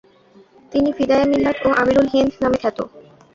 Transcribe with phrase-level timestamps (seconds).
[0.71, 2.77] তিনি ফিদায়ে মিল্লাত ও আমিরুল হিন্দ নামে খ্যাত।